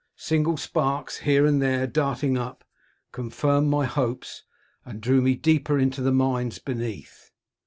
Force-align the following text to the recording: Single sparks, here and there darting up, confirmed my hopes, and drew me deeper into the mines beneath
Single 0.15 0.57
sparks, 0.57 1.19
here 1.19 1.45
and 1.45 1.61
there 1.61 1.85
darting 1.85 2.35
up, 2.35 2.63
confirmed 3.11 3.67
my 3.69 3.85
hopes, 3.85 4.41
and 4.83 4.99
drew 4.99 5.21
me 5.21 5.35
deeper 5.35 5.77
into 5.77 6.01
the 6.01 6.11
mines 6.11 6.57
beneath 6.57 7.29